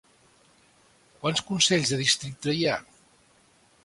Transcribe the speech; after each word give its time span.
Quants 1.25 1.43
consells 1.49 1.91
de 1.95 1.99
districte 1.99 2.57
hi 2.61 2.65
ha? 2.71 2.79